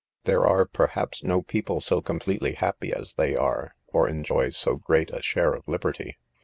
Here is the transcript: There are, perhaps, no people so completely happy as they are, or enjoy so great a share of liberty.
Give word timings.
There 0.23 0.47
are, 0.47 0.65
perhaps, 0.65 1.23
no 1.23 1.43
people 1.43 1.79
so 1.79 2.01
completely 2.01 2.53
happy 2.53 2.91
as 2.91 3.13
they 3.13 3.35
are, 3.35 3.75
or 3.85 4.07
enjoy 4.09 4.49
so 4.49 4.77
great 4.77 5.11
a 5.11 5.21
share 5.21 5.53
of 5.53 5.67
liberty. 5.67 6.17